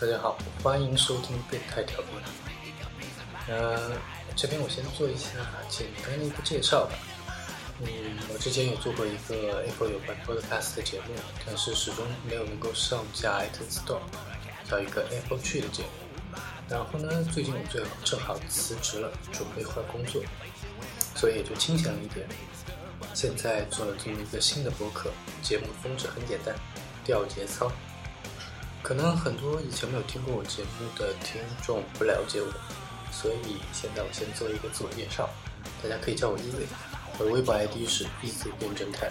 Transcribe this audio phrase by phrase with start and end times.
[0.00, 3.54] 大家好，欢迎收听变态调频。
[3.54, 3.92] 呃，
[4.34, 5.28] 这边我先做一下
[5.68, 6.92] 简单的一个介绍吧。
[7.82, 7.86] 嗯，
[8.32, 11.12] 我之前有做过一个 Apple 有关 Podcast 的节目，
[11.44, 14.00] 但是始终没有能够上架 iTunes Store，
[14.70, 16.38] 叫一个 Apple Tree 的节目。
[16.66, 20.22] 然后呢，最近我正正好辞职了，准备换工作，
[21.14, 22.26] 所以也就清闲了一点。
[23.12, 25.10] 现在做了这么一个新的博客，
[25.42, 26.54] 节目宗旨很简单，
[27.04, 27.70] 调节操。
[28.82, 32.50] 可能很多以前没有听过我节目的听众不了解我，
[33.12, 35.28] 所以现在我先做一个自我介绍，
[35.82, 36.66] 大家可以叫我 Easy，
[37.18, 39.10] 我的微博 ID 是 Easy 变侦探。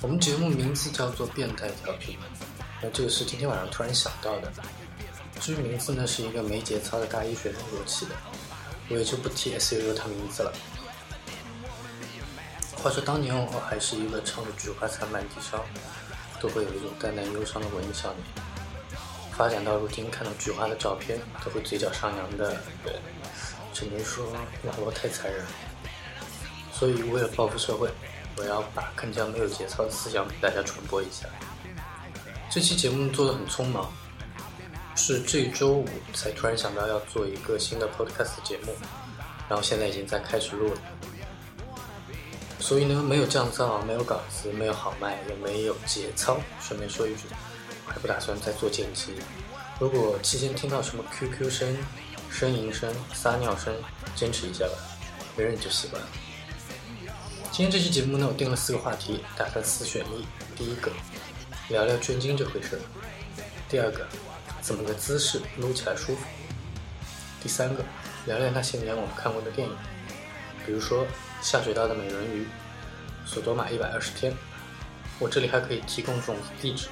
[0.00, 2.18] 我们节目名字叫做变态调频，
[2.82, 4.50] 那这个是今天晚上突然想到的。
[5.40, 8.14] 至于名字呢，是一个没节操的大一学生给我起的，
[8.88, 10.52] 我也就不提 S U U 他名字了。
[12.72, 15.60] 话说当年我还是一个唱着《菊花残满地伤》。
[16.40, 18.24] 都会有一种淡淡忧伤的文艺少年，
[19.32, 22.50] 发展到如今看到菊花的照片都会嘴角上扬的
[22.84, 22.94] 人，
[23.72, 24.26] 只能说
[24.64, 25.44] 网络太残忍。
[26.72, 27.88] 所以为了报复社会，
[28.36, 31.26] 我要把更加没有节操的思想给大家传播一下。
[32.50, 33.92] 这期节目做的很匆忙，
[34.94, 38.74] 是这周五才突然想到要做一个新的 podcast 节目，
[39.48, 40.80] 然后现在已经在开始录了。
[42.64, 46.40] 所以呢，没有降噪，没有稿子，没有好麦，也没有节操。
[46.62, 47.24] 顺便说一句，
[47.86, 49.12] 我还不打算再做剪辑。
[49.78, 51.76] 如果期间听到什么 QQ 声、
[52.32, 53.74] 呻吟声、撒尿声，
[54.16, 54.72] 坚持一下吧，
[55.36, 56.08] 忍忍就习惯了。
[57.52, 60.26] 今天这期节目呢，我定了四个话题，打算四选一。
[60.56, 60.90] 第一个，
[61.68, 62.78] 聊聊捐精这回事；
[63.68, 64.06] 第二个，
[64.62, 66.22] 怎么个姿势撸起来舒服；
[67.42, 67.84] 第三个，
[68.24, 69.76] 聊聊那些年我们看过的电影，
[70.64, 71.06] 比如说。
[71.44, 72.46] 下水道的美人鱼，
[73.26, 74.34] 索多玛一百二十天。
[75.18, 76.88] 我这里还可以提供种子地址，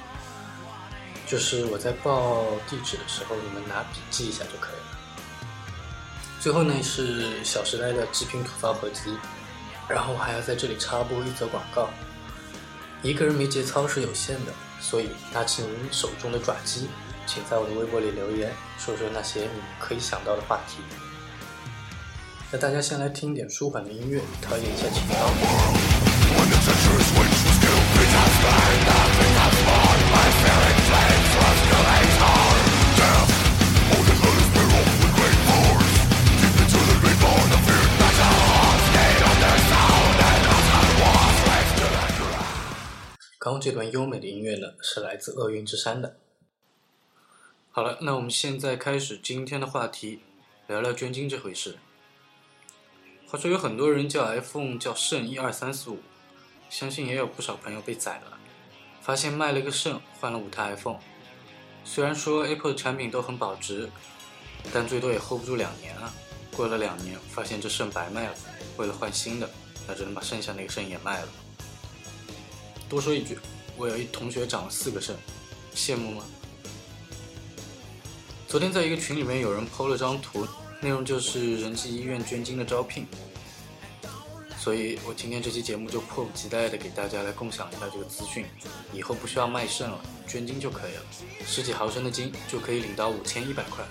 [1.25, 5.43] 就是我在报地址的时候，你们拿笔记一下就可以了。
[6.39, 9.17] 最后呢是《小时代》的极品吐槽合集，
[9.89, 11.89] 然后我还要在这里插播一则广告。
[13.01, 16.87] 一个人没节操是有限的，所以拿起您手中的爪机，
[17.25, 20.77] 请在我的微博里留言，说说那些你可以想到的话题。
[22.55, 25.13] 那大家先来听点舒缓的音乐，调节一下情绪。
[43.39, 46.17] 刚刚这段优美的音乐呢，是来自厄运之山的。
[47.71, 50.19] 好了，那我们现在开始今天的话题，
[50.67, 51.79] 聊聊捐精这回事。
[53.33, 55.97] 话说有很多人叫 iPhone 叫肾一二三四五，
[56.69, 58.37] 相信也有不少朋友被宰了，
[59.01, 60.99] 发现卖了个肾换了五台 iPhone。
[61.83, 63.89] 虽然说 Apple 的产品都很保值，
[64.71, 66.13] 但最多也 hold 不住两年啊。
[66.55, 68.35] 过了两年，发现这肾白卖了，
[68.77, 69.49] 为了换新的，
[69.87, 71.27] 那只能把剩下那个肾也卖了。
[72.87, 73.39] 多说一句，
[73.75, 75.15] 我有一同学长了四个肾，
[75.73, 76.23] 羡慕吗？
[78.53, 80.47] 昨天在一个群里面有人 PO 了张图。
[80.79, 83.07] 内容就是仁济医院捐精的招聘，
[84.59, 88.45] 所以我今天这期节目就迫不及待的给大家来共享一下这个资讯。
[88.93, 91.01] 以后不需要卖肾了，捐精就可以了，
[91.47, 93.83] 十几毫升的精就可以领到五千一百块。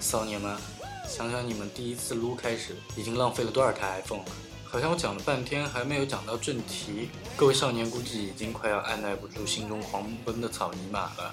[0.00, 0.58] 少年们，
[1.06, 4.32] 想想你们第一次撸开始已经浪费了多少台 iPhone 了？
[4.64, 11.32] 好像我讲了半天还没有讲到正题，各位少年估计已经快要按耐不住心中狂奔的草泥马了。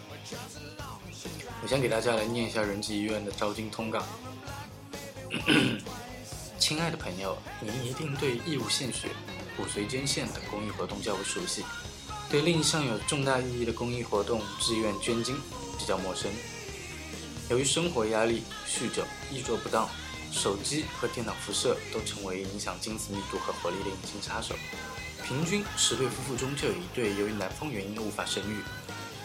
[1.62, 4.02] 我先给大家来念一下仁济医院的招精通告。
[6.58, 9.10] 亲爱的朋友，您一定对义务献血、
[9.58, 11.66] 骨髓捐献等公益活动较为熟悉，
[12.30, 15.38] 对另一项有重大意义的公益活动——志愿捐精
[15.78, 16.32] 比较陌生。
[17.50, 19.90] 由于生活压力、酗酒、衣着不当，
[20.32, 24.56] 手机和电脑辐射都成为影响精子密度和活力的隐形杀手。
[25.26, 28.58] 平均十对夫妇中就有一对由于男方原因无法生育，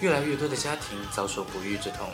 [0.01, 2.09] 越来越多的家庭遭受不育之痛。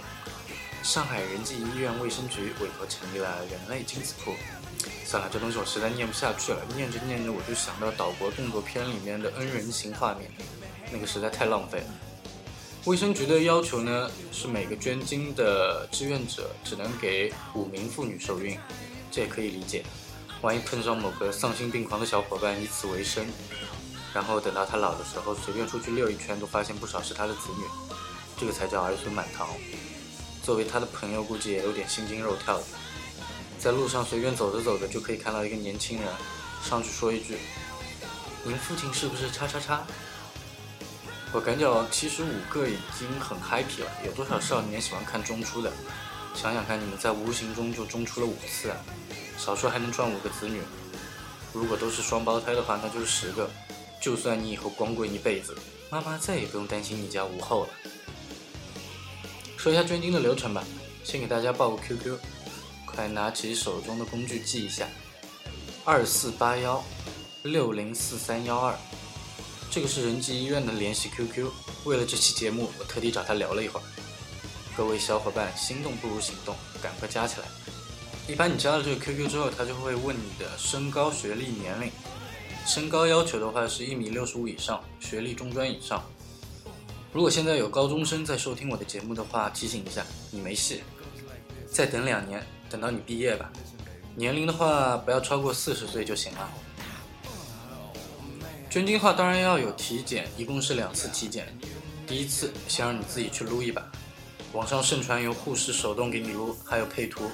[0.82, 4.34] 上海仁济医院卫生局委托成立了人类精子库。
[5.04, 6.62] 算了，这东西我实在念不下去了。
[6.74, 10.30] 念着念着，我就想到岛国动作片里面的恩人型画面，
[10.90, 11.86] 那个实在太浪费了。
[12.86, 18.58] 卫生局的要求呢，是每个捐精的志愿者只能给五名妇女受孕，
[19.10, 19.84] 这也可以理解。
[20.40, 23.26] 万一碰上某个丧心病狂的小伙伴以此为生，
[24.12, 27.64] 然后等到他老的时候，随便出去溜一圈，都发现不少是他的子女，
[28.38, 29.48] 这个才叫儿孙满堂。
[30.42, 32.64] 作为他的朋友，估计也有点心惊肉跳的。
[33.58, 36.08] 在路上随便走着走着，就可以看到一个年轻人，
[36.62, 37.38] 上去说一句
[38.42, 39.84] ：“您父亲是不是叉叉叉？”
[41.32, 43.90] 我感觉七十五个已经很 happy 了。
[44.04, 45.70] 有多少少年喜欢看中出的？
[46.34, 48.76] 想想看，你们在无形中就中出了五次啊！
[49.38, 50.62] 少说还能赚五个子女。
[51.52, 53.50] 如果都是双胞胎的话，那就是十个。
[54.00, 55.54] 就算你以后光棍一辈子，
[55.90, 57.68] 妈妈再也不用担心你家无后了。
[59.56, 60.64] 说一下捐精的流程吧，
[61.04, 62.18] 先给大家报个 QQ，
[62.86, 64.88] 快拿起手中的工具记一下：
[65.84, 66.82] 二四八幺
[67.42, 68.74] 六零四三幺二。
[69.70, 71.50] 这个是仁济医院的联系 QQ，
[71.84, 73.82] 为了这期节目，我特地找他聊了一会儿。
[74.74, 77.46] 各位小伙伴，心动不如行动，赶快加起来！
[78.26, 81.92] 一般你加了这个 QQ 之后，他就会问你的身高、学历、年龄。
[82.66, 86.02] 身高要求的话是一米六十五以上，学历中专以上。
[87.12, 90.82] 如果现在有高中生在收听我的节目的话，提醒一下，你没戏，
[91.68, 93.50] 再等两年，等到你毕业吧。
[94.14, 96.48] 年龄的话，不要超过四十岁就行了。
[98.70, 101.52] 捐精的话，当然要有体检，一共是两次体检。
[102.06, 103.84] 第一次先让你自己去撸一把，
[104.52, 107.28] 网上盛传由护士手动给你撸，还有配图，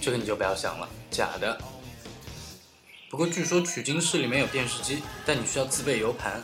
[0.00, 1.56] 这个你就不要想了，假的。
[3.12, 6.42] 不过据说取经室里面有电视机，但你需要自备 U 盘。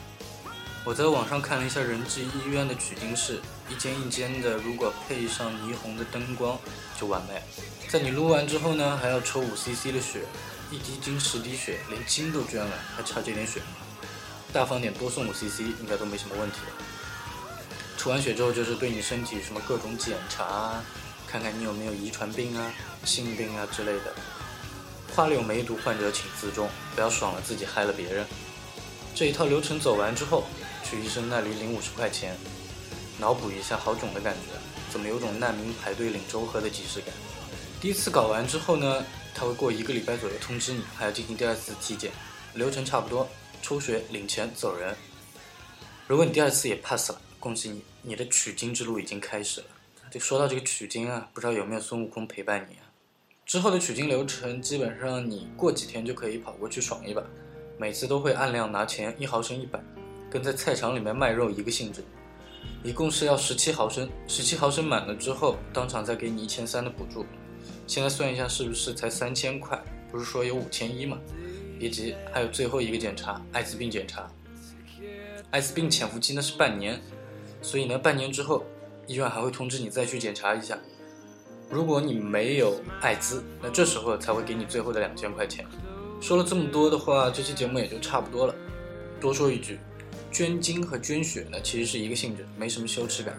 [0.84, 6.58] 我在网上看了一下仁济医院的取经室，一间一间的，如果配上霓虹的灯光
[7.00, 7.40] 就完美。
[7.88, 10.26] 在你撸完之后呢，还要抽五 CC 的血，
[10.70, 13.76] 一滴精十滴血，连精都捐了，还差这点血吗？
[14.52, 16.58] 大方点，多送五 cc 应该都没什么问题
[17.96, 18.10] 抽。
[18.10, 20.84] 完血之后，就是对你身体什么各种检查啊，
[21.26, 22.70] 看看你有没有遗传病啊、
[23.06, 24.14] 性病啊之类的。
[25.18, 28.24] 花柳梅毒患者请自重，不要爽了自己害了别人。
[29.16, 30.44] 这一套流程走完之后，
[30.84, 32.36] 去医生那里领五十块钱，
[33.18, 34.56] 脑补一下好囧的感觉，
[34.92, 37.12] 怎么有种难民排队领粥喝的即视感？
[37.80, 39.04] 第一次搞完之后呢，
[39.34, 42.12] 他会过一个礼拜左右通知你，还要进行第二次体检，
[42.54, 43.28] 流程差不多。
[43.60, 44.94] 抽血领钱走人。
[46.06, 49.66] 如果你第二次也 pass 了，恭喜你，你的取经之路已经开始了。
[50.12, 52.86] 就说到这个取经啊，不知道有没有孙悟空陪伴你啊？
[53.48, 57.24] 之后的取经流程基本上你过几天就可以跑过去爽一把，
[57.78, 59.82] 每次都会按量拿钱，一毫升一百，
[60.30, 62.04] 跟在菜场里面卖肉一个性质。
[62.84, 67.24] 一共是要十七毫升，十七毫升满了之后，当场再给你一千三的补助。
[67.86, 69.82] 现在算一下是不是才三千块？
[70.12, 71.18] 不是说有五千一吗？
[71.78, 74.30] 别急，还有最后一个检查，艾滋病检查。
[75.52, 77.00] 艾滋病潜伏期呢是半年，
[77.62, 78.62] 所以呢半年之后，
[79.06, 80.78] 医院还会通知你再去检查一下。
[81.70, 85.66] 如果你没有艾滋，那这时候才会给你最后的两千块钱。
[86.20, 88.54] 说了这么多的话，这期节目也就差不多了。
[89.20, 89.78] 多说一句，
[90.32, 93.38] 捐精和捐血呢其实是一个性质，没什么羞耻感。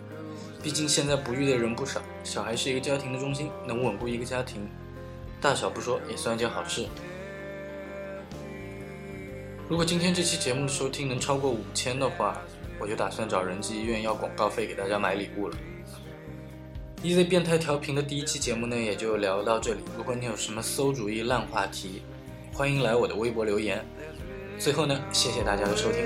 [0.61, 4.69] 毕竟现在不育的人不少，小孩是一个家庭的中心，能稳固一个家庭，
[5.41, 6.85] 大小不说也算一件好事。
[9.67, 12.39] 如果今天这期节目的收听能超过五千的话，
[12.79, 15.57] 我就打算找仁济医院要广告费给大家买礼物了。
[17.01, 19.79] Easy 变态调频的第一期节目呢，也就聊到这里。
[19.97, 22.01] 如果你有什么馊主意、烂话题，
[22.51, 23.81] 欢迎来我的微博留言。
[24.57, 26.03] 最后呢，谢谢大家的收听。